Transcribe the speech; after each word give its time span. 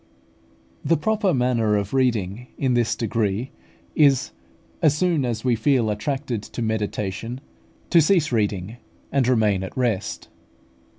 The 0.83 0.97
proper 0.97 1.31
manner 1.31 1.75
of 1.75 1.93
reading 1.93 2.47
in 2.57 2.73
this 2.73 2.95
degree 2.95 3.51
is, 3.93 4.31
as 4.81 4.97
soon 4.97 5.25
as 5.25 5.45
we 5.45 5.55
feel 5.55 5.91
attracted 5.91 6.41
to 6.41 6.63
meditation, 6.63 7.39
to 7.91 8.01
cease 8.01 8.31
reading, 8.31 8.77
and 9.11 9.27
remain 9.27 9.61
at 9.61 9.77
rest. 9.77 10.27